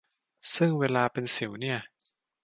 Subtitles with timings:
[0.55, 1.79] ซึ่งเวลาเป็นสิวเนี่ย